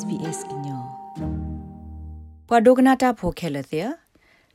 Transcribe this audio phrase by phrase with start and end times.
[0.00, 0.82] SBS ညော
[2.48, 3.88] ပဒုကနာတာဖိုခဲလတဲ့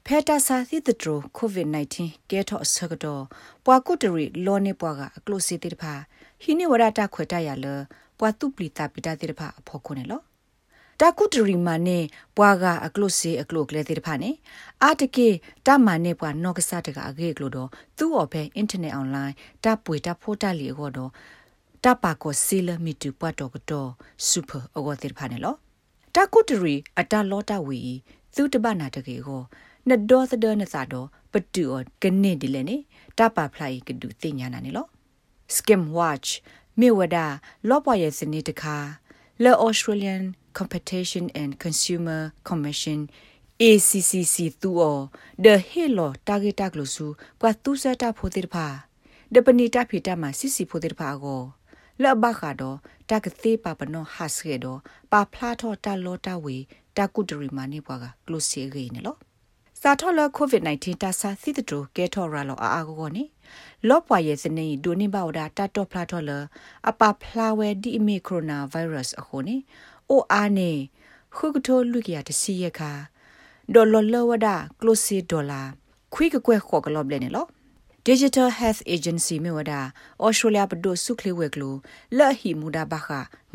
[0.05, 1.95] ဖဲတာစာသီတထရို COVID-19
[2.31, 3.23] ကဲထော့ဆကတော့
[3.65, 5.93] ပွာကုတရီလောနေပွားကအကလုစီတိတဖာ
[6.41, 7.65] ဟိနေဝရတာခွေတရလ
[8.19, 10.21] ပွာတုပလီတာပိတာတိတဖာအဖို့ခုနေလော
[11.01, 11.99] တာကုတရီမာနေ
[12.37, 14.31] ပွာကအကလုစီအကလုကလေတိတဖာနေ
[14.83, 15.27] အာတကေ
[15.67, 21.11] တမနေပွာနော့ကစားတကအကေကလုတော့သူ့ော်ပဲအင်တာနက်အွန်လိုင်းတပွေတဖို့တလီအောတော့
[21.85, 23.89] တပါကိုစီလမီတူပတ်တော့ကတော့
[24.27, 25.55] စူပါအော်တိတဖာနေလော
[26.15, 27.79] တာကုတရီအတလောတဝီ
[28.35, 29.41] သူတပနာတကေကို
[29.89, 32.77] နဒေါ်သဒနစာတော့ပတူော်ကနေဒီလေနေ
[33.17, 34.85] တပါဖလိုက်ကဒူသိညာနာနေလော
[35.55, 36.29] skim watch
[36.79, 37.17] မြေဝဒ
[37.69, 38.77] လောပွားရဲ့စနေတခါ
[39.43, 40.23] Le Australian
[40.57, 42.99] Competition and Consumer Commission
[43.61, 44.99] ACCC သူအော
[45.43, 47.05] the hello target ကလို့စု
[47.41, 48.67] ကွာသူစတာဖိုတိတဖာ
[49.33, 51.43] ဒပနီတာဖီတာမှာစစ်စီဖိုတိတဖာကို
[52.03, 52.77] လဘခါတော့
[53.09, 54.79] တကသေးပါပနောဟတ်စကေတော့
[55.11, 56.57] ပါဖလာထောတာလောတာဝေ
[56.97, 59.19] တကုတရီမာနေပွားကကလုစီရေနေလို့
[59.81, 63.23] စာထောလကိုဗစ် -19 တာစာသီတတူကဲထော်ရာလောအာအာကိုနေ
[63.87, 66.31] လော့ပွားရဲ့စနေဒိုနေဘောဒါတတ်တော့ဖလာထောလ
[66.89, 69.55] အပဖလာဝဲဒီမီကိုရိုနာဗိုင်းရပ်စ်အခုနေ
[70.09, 70.71] အိုအားနေ
[71.35, 72.91] ခုကထိုလူကရတစီရခါ
[73.73, 75.61] ဒေါ်လော်လောဝဒါကလုစီဒေါ်လာ
[76.13, 77.45] ခွိကကွဲခေါ်ကလော့ဘလဲနေလော
[78.11, 79.73] Digital Health Agency မြေဝဒ
[80.25, 81.75] Australia ပဒုစုခလဝဲကလို
[82.17, 83.07] လဟီမူဒါဘခ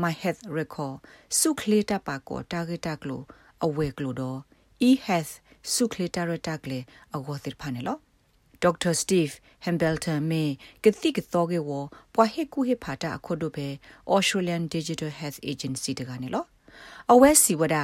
[0.03, 0.97] My Health Record
[1.39, 3.23] စုခလတာပါကော target ကလို
[3.65, 4.39] အဝဲကလိုတော့
[4.89, 5.33] e-health
[5.75, 6.79] စုခလတာရတာကလေ
[7.17, 7.97] အဝသစ်ဖာနေလော
[8.65, 8.93] Dr.
[9.03, 9.35] Steve
[9.65, 10.45] Hambleton မေ
[10.85, 11.71] ကတိကတော့ကေဝ
[12.15, 13.67] ပွားဟေကူဟေဖာတာအခုဒိုပဲ
[14.15, 16.45] Australian Digital Health Agency တကနေလော
[17.13, 17.77] အဝဲစီဝဒ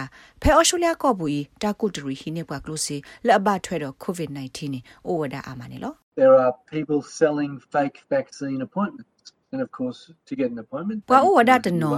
[0.43, 9.11] ဖဲအော်စတြေးလျကောဘူးတာကုတရီဟိနေပွားကလို့စီလက်အဘထွဲတော့ COVID-19 နေအိုဝဒအာမနေလော there are people selling fake vaccine appointments.
[9.53, 11.97] And of course, to get an appointment, ပွာအိုဝဒတနော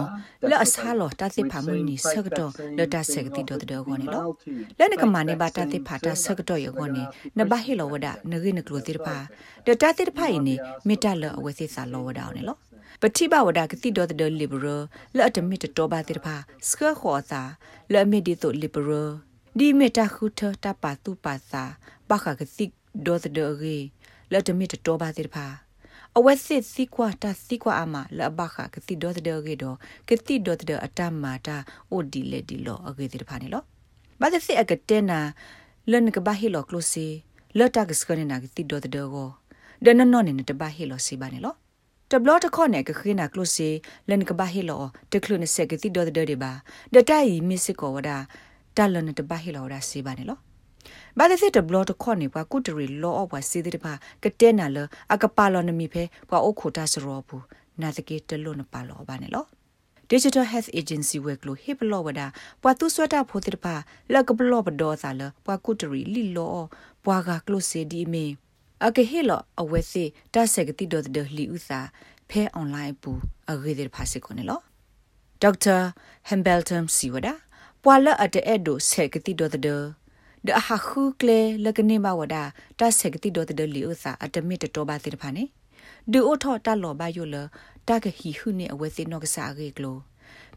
[0.50, 4.22] လဲ့အစားလောတာတိဖာမနီဆကတော့လတာဆက်တိတော့တဲ့ကောနေလော
[4.78, 7.02] လဲ့နကမနေဘာတာတိဖာတာဆက်တော့ယောကောနေ
[7.38, 9.16] နဘဟီလောဝဒနဂိနကလိုတိဖာ
[9.66, 10.54] တတာတိဖာယနေ
[10.86, 12.56] မေတ္တလအဝစီစာလောဝဒအောင်နေလော
[13.02, 14.66] ပတိဘဝဒကတိတော့တဲ့လီဘရ
[15.16, 16.34] လဲ့အတမီတော့ဘာတိဖာ
[16.68, 17.42] စကခေါ်သာ
[17.92, 18.90] လဲ့မီဒီတော့လီဘရ
[19.58, 21.64] ဒီမေတာခုထတာပါတူပါသာ
[22.08, 22.66] ဘာခကတိ
[23.06, 23.76] တော့တဲ့ရေ
[24.32, 25.46] လက်တမီတော့ပါသေးတဖာ
[26.16, 29.76] အဝက်စစ်စီကွာတာစီကွာအမလဘခကတိဒေါ်တဲ့ကေတော့
[30.08, 31.56] ကတိဒေါ်တဲ့အတမာတာ
[31.90, 33.62] အိုဒီလေဒီလောအကေတဲ့ဖာနေလော
[34.20, 35.20] ဘာတဲ့စစ်အကတဲနာ
[35.90, 37.06] လန်ကဘာဟီလောကလိုစီ
[37.58, 39.28] လတ်တကစကနေနာကတိဒေါ်တဲ့ကို
[39.84, 41.54] ဒနနောနေတဘာဟီလောစီပါနေလော
[42.10, 43.68] တဘလတ်ခေါနဲ့ကခိနာကလိုစီ
[44.08, 46.52] လန်ကဘာဟီလောတကလုနစကတိဒေါ်တဲ့ဒီပါ
[46.94, 48.16] ဒတိုင်မစ်စကောဝဒါ
[48.76, 50.38] တလနတဘာဟီလောဒါစီပါနေလော
[51.18, 53.92] ဘာဒစစ်တဘလတခေါနေပါကုတရီလောအဘစီတဲ့ပါ
[54.24, 54.78] ကတဲ့နာလ
[55.12, 57.44] အကပါလောနမီဖဲပွာအိုခိုတာစရောဘူး
[57.80, 59.46] နာတကေတလို့နပါလောဘာနေလော
[60.12, 62.26] Digital Health Agency ဝက်ကလိုဟိပလောဝဒါ
[62.62, 63.74] ပွာသူဆွတ်တာဖိုတဲ့ပါ
[64.12, 66.58] လကဘလောဘဒေါ်စာလပွာကုတရီလီလော
[67.04, 68.24] ပွာကကလိုစီဒီမီ
[68.86, 70.04] အကဟေလောအဝဲစီ
[70.34, 71.80] တဆက်ကတိဒေါ်ဒလီဥစာ
[72.30, 73.10] ဖဲအွန်လိုင်းပူ
[73.50, 74.60] အဂေတဲ့ဖာစီကိုနေလော
[80.48, 82.36] ဒေါက်တာဟမ်ဘယ်တမ်စီဝဒါပွာလအတဲ့ဒိုဆက်ကတိဒေါ်ဒဒအဟခုကလေလကနေမဝဒ
[82.80, 85.44] တဆက်ကတိဒတဒလီဥစာအတမီတတော်ပါတိတဖာနေ
[86.12, 87.36] ဒူအိုထော်တလောဘယိုလ
[87.88, 89.96] တကဟီခုနေအဝဲသိနော့ကစားရေကလို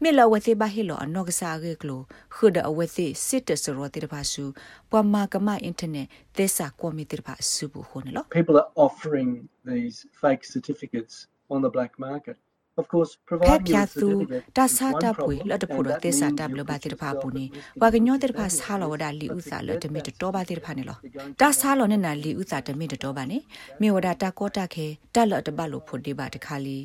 [0.02, 2.00] မေလဝသိဘဟီလောအနော့ကစားရေကလို
[2.34, 4.44] ခုဒအဝဲသိစစ်တစရောတိတဖာစု
[4.90, 9.30] ပွာမာကမအင်တာနက်သစ္စာကွန်မီတိတဖာစုဘူးခုနော် people are offering
[9.70, 11.14] these fake certificates
[11.52, 12.36] on the black market
[12.80, 14.08] of course ဖက်ပြသူ
[14.56, 17.44] တာစာတာပွေလတ်တဖို့တဲ့စာတာဘလဘာတိတဖာပူနေ
[17.80, 20.98] ဝါကညောတိတဖာဆာလောဝဒလီဥစာလတမီတော်ပါတိတဖာနေလော
[21.40, 23.38] တာဆာလောနဲ့နာလီဥစာတမီတော်ပါနေ
[23.80, 26.78] မေဝဒတာကောတာခဲတက်လတ်တပတ်လို့ဖို့ဒီပါတခါလီ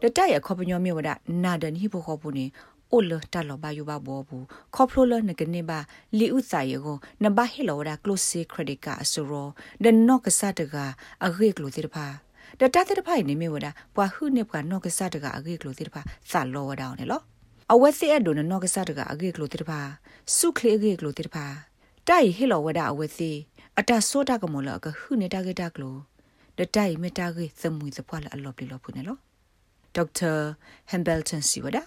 [0.00, 1.10] တတရခေါပညောမေဝဒ
[1.44, 2.46] နာဒန်ဟိဖို့ခေါပူနေ
[2.92, 4.44] အိုလတလောဘာယူဘာဘောဘူး
[4.74, 5.78] ခေါပလိုလနကနေပါ
[6.18, 9.48] လီဥစာယေကိုနဘဟီလောဝဒကလိုစီခရက်ဒစ်ကာအဆူရော
[9.84, 10.76] ဒနော့ကဆတ်တက
[11.24, 11.88] အဂေကလိုတိတ
[12.60, 17.20] ဖာတတတဲ့ဖိုင်နေမြဝဒပွာဟုနေပွာနော့ကစားတကအဂေကလိုတိတဖာစာလောဝဒောင်းနေလော
[17.72, 19.80] အဝက်စီအဒိုနော့ကစားတကအဂေကလိုတိတဖာ
[20.36, 21.44] စုခလေအဂေကလိုတိတဖာ
[22.08, 23.30] တိုင်ဟီလောဝဒအဝက်စီ
[23.78, 25.96] အတဆိုးတာကမောလကဟုနေတာကေတာကလို
[26.58, 29.16] ဒတိုင်မတာကေသမွေစပွာလအလောပလီလောဖုနေလော
[29.94, 30.32] ဒေါက်တာ
[30.90, 31.82] ဟမ်ဘယ်တန်စီဝဒါ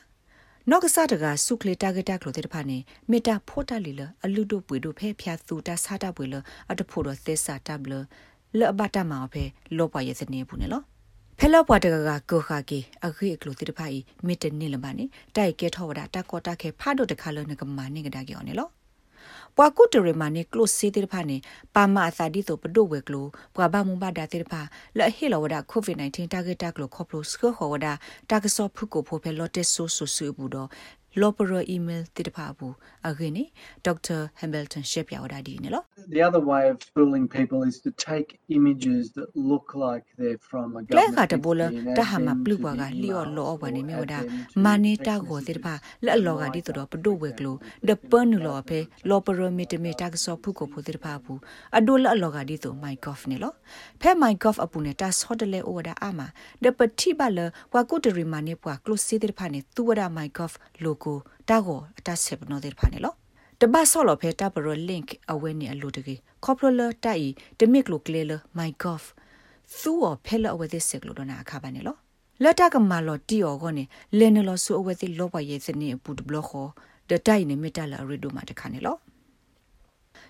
[0.69, 2.77] နော့ကစားတကစုခလေတာဂက်တာကလိုတဲ့ဖာနေ
[3.11, 6.35] မေတာဖိုတာလီလအလူတို့ပွေတို့ဖဲဖျာသူတာစားတာပွေလ
[6.71, 7.93] အတဖို့တော့သစ္စာတဘလ
[8.57, 9.43] လောဘတာမှာပဲ
[9.77, 10.83] လောပွားရစနေဘူးနော်
[11.39, 13.97] ဖဲလောပွားတကကကိုခါကီအခိအကလိုတိတဖိုင်
[14.27, 15.05] မီတနေလမနေ
[15.35, 18.67] တိုက်ကဲထောဝဒတာကောတာခဲဖာဒိုတခါလုံးနကမာနေကဒါကြောနေလော
[19.57, 21.37] ပွာကုတရမနေကလုစေတိဖာနေ
[21.75, 23.25] ပါမအစာဒီဆိုပဒိုဝဲကလို
[23.55, 24.61] ပွာဘမုံဘာဒါတိဖာ
[24.97, 27.87] လဟေလဝဒကိုဗစ် -19 တာဂက်တာကလိုခေါပလိုစခခေါဝဒ
[28.29, 30.69] တာကဆောဖုကိုဖိုဖဲလော့တက်ဆိုဆူဆူဘူးတော့
[31.21, 32.75] lopero email တိတဖာဘူး
[33.07, 33.43] အခုနေ
[33.85, 35.85] ဒေါက်တာဟမ်ဘယ်တန်ရှက်ပြဝဒါဒီနော်
[36.15, 38.27] The other way of fooling people is to take
[38.57, 41.61] images that look like they're from a government လဲခါတဘောလ
[41.97, 44.19] တဟာမပလူပါကလျော်လောဘနေမြေဝဒါ
[44.63, 45.73] မာနေတာကိုတိတဖာ
[46.05, 47.55] လက်လောကဒီတော့ပဒုဝဲကလို
[47.87, 48.79] ဒပန်နူလောဖေ
[49.09, 51.39] လောပရမီတမီတက်ဆောဖုကိုဖူတိတဖာဘူး
[51.77, 52.93] အဒိုလက်လောကဒီတော့မို
[60.99, 63.13] က်ကော့ဖ်နေလောဖဲမိုက်ကော့ဖ်အပူနေတာဆော့တလဲအိုဝဒါအာမဒပတိဘလဝါကုတရီမာနေပွာကလိုစီတိတဖာနေသူဝဒါမိုက်ကော့ဖ်လိုကိုတာကိုအတဆက်ပနောတိတဖာနေလော
[63.57, 67.29] တပတ်ဆော့လော်ဖဲတပ်ပရ link အဝဲနေအလိုတကေ corporal တိုင်
[67.59, 69.03] တမစ်လိုကလေလ my golf
[69.79, 71.95] သူ့ော်ဖဲလအဝဲသစ်စကလိုဒနာအခါပါနေလော
[72.43, 73.83] လက်တကမာလော်တီယောကောနေ
[74.17, 76.67] လင်းနလောဆူအဝဲသစ်လောပါရဲ့စနေပူဒဘလခော
[77.09, 78.95] ဒတိုင်နေမီတလာရီဒိုမာတခါနေလော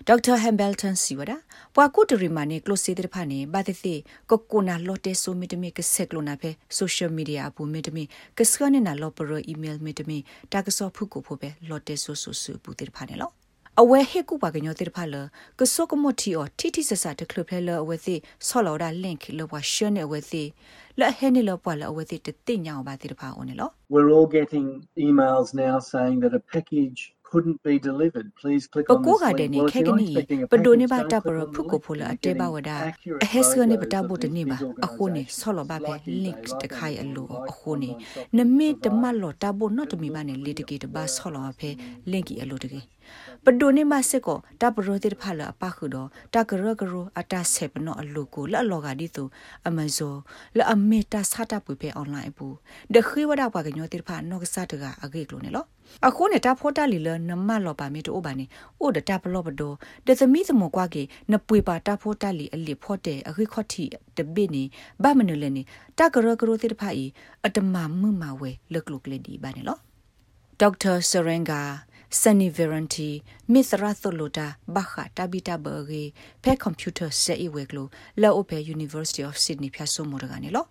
[0.08, 1.32] ဒေါက်တာဟမ်ဘယ်တန်စီဝဒ
[1.74, 3.94] ပွာကုတရီမာနေကလိုစီတဲ့ဖာနေဘာတိတိ
[4.30, 8.04] ကိုကိုနာလော်တေဆိုမီတမီကဆက်ကလိုနာဖဲဆိုရှယ်မီဒီယာအပူမီတမီ
[8.38, 10.18] ကစကနေနာလော်ပရအီးမေးလ်မီတမီ
[10.52, 13.30] တာကဆောဖုကိုဖို့ပဲလော်တေဆိုဆိုဆူပူတဲ့ဖာနေလော
[13.82, 15.16] အဝဲဟေကူပါကညောတိဖာလ
[15.58, 18.14] ကဆုကမတီအောတီတီဆဆတကလဖဲလအဝဲစီ
[18.46, 20.42] ဆောလော်ဒါလင့်လောဘရှနေအဝဲစီ
[21.00, 24.66] လက်ဟဲနေလောပွာလအဝဲစီတတိညာဘာတိဖာအိုနေလော We're all getting
[25.06, 27.00] emails now saying that a package
[27.30, 28.34] couldn't be delivered.
[28.36, 29.54] Please click on Pako this ga de link.
[29.54, 31.20] ni Well, if khek you're not ni expecting a pado ni package, ba don't ta
[31.22, 31.84] click paro on the phuko link.
[31.86, 34.28] phola You're ate ba getting wada accurate a heska ni photos bata of bo de
[34.28, 36.68] ni these ba a ko ni organisations, solo ba be like you link say, de
[36.70, 39.10] right khai on alu the a ko ni online shop na me de provide ma
[39.12, 41.52] lo ta bo no to mi ba ni le de ki de ba solo ba
[41.60, 42.82] phe link ki alu de ki
[43.44, 49.24] ပဒိုနေမစစ်ကိုတပရိုတိဖာလအပခုတော့တကရကရအတဆေပနောအလူကိုလလောကဒီတူ
[49.66, 50.14] အမဇို
[50.58, 52.54] လအမေတာစတာပွေဖေအွန်လိုင်းဘူး
[52.94, 55.64] ဒခိဝဒပါကညောတိဖာနောကစတကအဂေကလိုနေလော
[56.06, 58.44] အခုနေတာဖောတာလီလနမလောပါမီတိုဘာနေ
[58.80, 59.72] အိုဒတာပလောပဒို
[60.06, 61.02] ဒသမီသမကွာကေ
[61.32, 63.84] နပွေပါတာဖောတာလီအလီဖောတဲ့အခုခော့တီ
[64.16, 64.62] တပိနေ
[65.02, 65.62] ဘာမနလနေ
[65.98, 67.04] တကရကရတိဖာဤ
[67.46, 69.78] အတမမှုမဝဲလကလုကလေဒီဘာနေလော
[70.60, 71.60] ဒေါက်တာဆရင်ဂါ
[72.09, 79.37] Sunny Veranti Mithra Tholoda Bakha Tabita Berge Pe Computer Se Iweglo La Ope University of
[79.37, 80.67] Sydney Phaso Morgane lo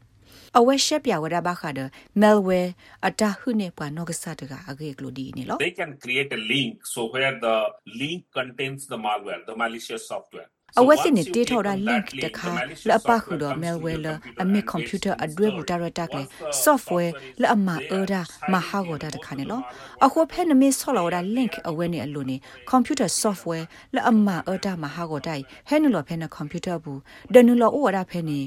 [0.58, 1.80] အဝဲရှက်ပြဝဒဘခါဒ
[2.22, 2.70] malware
[3.06, 7.56] အတဟုနေပွားနောကဆတကအဂေကလိုဒီနေလော they can create a link so where the
[8.00, 12.51] link contains the malware the malicious software အဝက်စစ်နေတေထော်တာ link တခါ
[12.87, 14.07] လအပခုတော့ malware လ
[14.41, 16.23] အမေ computer အတွေ့ဘူတာရတာကလေ
[16.63, 17.11] software
[17.41, 18.21] လအမအော်ဒါ
[18.53, 19.61] မဟာဂောတာတခါနေလော
[20.05, 22.37] အခုဖဲနမေဆော်လော်ဒါ link အဝဲနေအလိုနေ
[22.71, 26.99] computer software လအမအော်ဒါမဟာဂောတိုင်ဟဲနူလော်ဖဲန computer ဘူး
[27.33, 28.41] ဒနူလော်ဩဝဒါဖဲနေ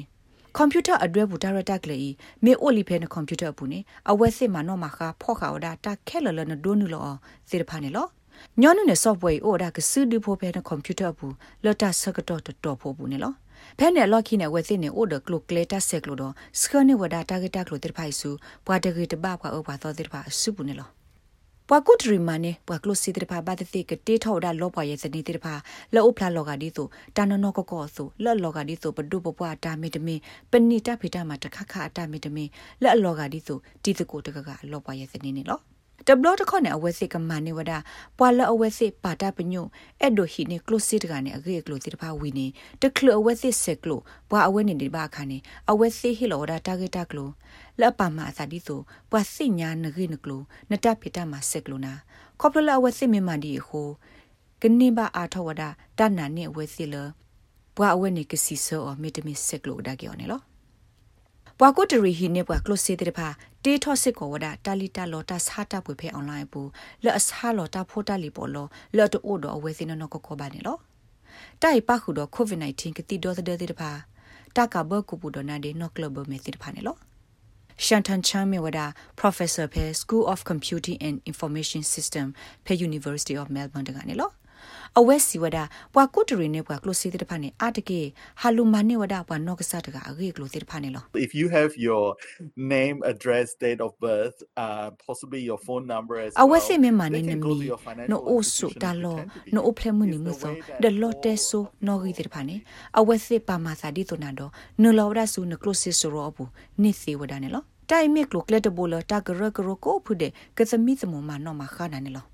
[0.56, 2.12] ကွန်ပျူတာအဒွဲဘူဒါရတာကလေး
[2.44, 3.78] မေအိုလီဖဲနကွန်ပျူတာဘူးနေ
[4.10, 7.08] အဝဲစစ်မနောမခါဖော့ခါဝဒါတာခဲလလနဒိုနူလော
[7.48, 8.06] စေတဖာနေလော
[8.60, 11.34] ညောနုနဲ့ software အိုဒါကစူဒီဖိုဖဲနကွန်ပျူတာဘူး
[11.64, 13.32] လတာစကတော့တော်ဖို့ဘူးနေလော
[13.78, 18.30] ဖဲနဲ့ lock နဲ့ဝက်စစ်နဲ့ order clock later set လို့တော့ scan နဲ့ဝဒါ target ကလို့တိဖိုင်စု
[18.66, 20.90] ဘွာတကေတပဘွာအောဘွာသောတိဖာစုဘူးနေလော
[21.68, 25.54] ပွာကုတရီမနေပွာကလုစီတဖာဘာတတိကတေထောဒါလောပွာရဲ့စနေတဖာ
[25.94, 26.86] လောအဖလာလောကဒီဆို
[27.16, 30.16] တာနနောကကောဆိုလောလောကဒီဆိုပဒုပပွာတာမီတမီ
[30.50, 32.44] ပဏိတဖိတမတခခအတာမီတမီ
[32.82, 35.60] လောလောကဒီဆိုတီတကိုတကကလောပွာရဲ့စနေနေလော
[36.06, 37.72] တဘလတ်ခေါနဲ့အဝဲစစ်ကမနေဝဒ
[38.18, 39.62] ပွာလအဝဲစစ်ပါတာပညု
[40.00, 42.46] အဲ့ဒိုဟီနေကလုစစ်တကနေအဂေကလုတိတဖာဝီနေ
[42.82, 43.96] တကလအဝဲစစ်ဆက်ကလု
[44.30, 45.38] ပွာအဝဲနေဒီဘာခါနေ
[45.70, 47.26] အဝဲစစ်ဟီလောဒါတာဂက်တာကလု
[47.80, 50.38] လက်ပါမအစာဒီဆိုပွာစိညာနဂိနကလု
[50.70, 51.92] နတဖိတမဆက်ကလုနာ
[52.40, 53.88] ခေါပလအဝဲစစ်မမဒီဟို
[54.62, 55.62] ကနေဘာအာထဝဒ
[55.98, 56.96] တနာနေဝဲစစ်လ
[57.76, 60.40] ပွာအဝဲနေကစီဆောအမီတမီဆက်ကလုဒါကြောနေလော
[61.58, 63.28] ပွာကုတရီဟီနေပွာကလုစစ်တဲ့ဖာ
[63.64, 66.62] တေထောစစ်ကောဝဒတာလီတာလောတာစာတာပွေဖဲအွန်လိုင်းပူ
[67.04, 68.66] လက်အစာလောတာဖိုတာလီပေါ်လော
[68.96, 70.76] လက်တိုဒိုအဝဲစင်းနောကကောပါနေလော
[71.62, 73.90] တိုင်ပခုတော့ covid-19 ကတိဒေါ်တဲ့တဲ့ဖာ
[74.56, 76.96] တာကဘကူပူဒနာဒေနောကလဘမေစစ်ဖာနေလော
[77.84, 78.80] ရှန်တန်ချမ်းမေဝဒ
[79.20, 82.26] Professor Pe School of Computing and Information System
[82.64, 84.30] Pe University of Melbourne တကနေလော
[84.98, 85.58] အဝက်စီဝဒ
[85.94, 88.00] ပွာကုတရီနေပွာကလိုစီတဲ့ဖာနေအတကေ
[88.40, 92.04] ဟာလူမနေဝဒပွာနော့ကဆတ်တကအဂေကလိုတဲ့ဖာနေလော if you have your
[92.74, 97.24] name address date of birth uh possibly your phone number as အဝ well က်စီမမနေ they
[97.28, 99.52] န can မီ go to your financial နိုအိုဆု institution တာ and လော pretend to be
[99.54, 102.56] နိုအိုဖလမှုနီ It's မှု the ဆို way that ဒလော့တဲဆိုနော်ဂီတဲ့ဖာနေ
[102.98, 104.50] အဝက်စီပါမာစာဒီတိုနာတော့
[104.82, 106.50] နလောရဆုနကလိုစစ်ဆိုရောဘူး
[106.82, 112.24] နိစီဝဒနေလောတိုင်မီကလိုကလက်တဘူလတာဂရဂရကိုဖုတဲ့ကသမီသမမနော်မခါနာနေလော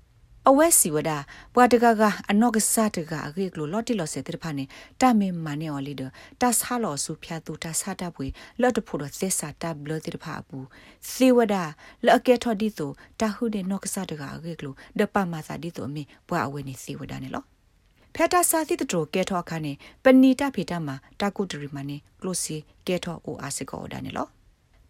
[0.49, 1.11] အဝဲစီဝဒ
[1.53, 4.63] ပွာတကကအနော့ကစားတကအခေကလိုလော်တီလော်စေတဲ့ဖာနေ
[5.01, 6.01] တာမေမနေအော်လီဒ
[6.41, 8.27] တာဆာလော်စုဖျာတူတာဆာတာပွေ
[8.61, 10.67] လော်တဖို့တော့သက်စာတာဘလတဲ့ဖာဘူး
[11.11, 11.55] စီဝဒ
[12.05, 17.43] လော်ကဲထော်ဒီတိုတာဟုတဲ့နော့ကစားတကအခေကလိုဒပမာစာဒီတိုအမေပွာအဝဲနေစီဝဒနေလော
[18.15, 22.55] ဖက်တာစာသီတတိုကဲထော်ခါနေပဏိတဖေတာမှာတာကုတရီမနေကလိုစီ
[22.87, 24.29] ကဲထော်အိုအာစကောဒါနေလော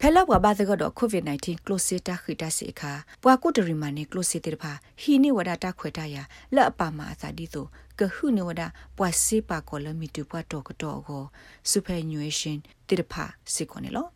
[0.02, 2.92] ဖဲလောက်ဝဘာသကတော့ covid-19 close တာခိတာစီခါ
[3.24, 6.16] ပွာကုတရီမနေ close တေဖာဟီနေဝဒတာခွေတာရ
[6.56, 7.66] လက်အပါမှာအသာဒီဆို
[8.00, 8.62] ကဟုနေဝဒ
[8.98, 11.24] ပွာစေပါကောလမီတူပွာတော့ကတော့ကို
[11.72, 14.08] superannuation တေဖာစီကောနေလော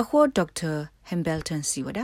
[0.00, 0.72] အခုဒေါက်တာ
[1.08, 2.00] ဟမ်ဘယ်တန်စီဝဒ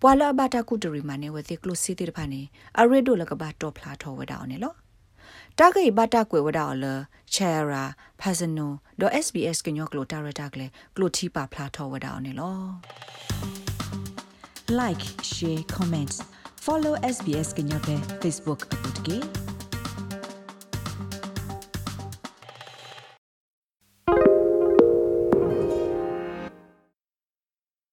[0.00, 2.40] ပွာလာဘတာကုတရီမနေဝသိ close တေဖာနေ
[2.78, 4.74] အရေဒိုလကဘာတော့ဖလာထောဝဒအောင်နေလော
[5.58, 6.84] တာဂိဘတာကွေဝဒါအလ
[7.34, 7.84] ချာရာ
[8.20, 12.58] ဖာဇနိုဒေါ် SBS ကညောကလိုတာရတာကလေကလိုတီပါဖလာထောဝဒါအောင်နေလော
[14.80, 16.16] like share comments
[16.64, 19.43] follow SBS ကညောပဲ Facebook အပုတ်ကေ